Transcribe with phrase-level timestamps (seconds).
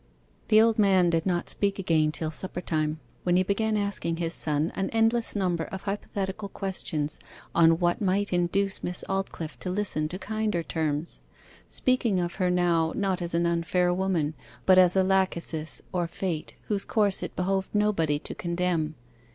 [0.47, 4.33] The old man did not speak again till supper time, when he began asking his
[4.33, 7.19] son an endless number of hypothetical questions
[7.53, 11.21] on what might induce Miss Aldclyffe to listen to kinder terms;
[11.69, 14.33] speaking of her now not as an unfair woman,
[14.65, 18.95] but as a Lachesis or Fate whose course it behoved nobody to condemn.